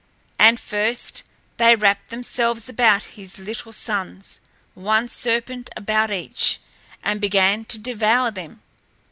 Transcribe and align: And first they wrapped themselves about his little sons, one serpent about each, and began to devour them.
And 0.39 0.59
first 0.59 1.21
they 1.57 1.75
wrapped 1.75 2.09
themselves 2.09 2.67
about 2.67 3.03
his 3.03 3.37
little 3.37 3.71
sons, 3.71 4.39
one 4.73 5.07
serpent 5.07 5.69
about 5.77 6.09
each, 6.09 6.59
and 7.03 7.21
began 7.21 7.65
to 7.65 7.77
devour 7.77 8.31
them. 8.31 8.63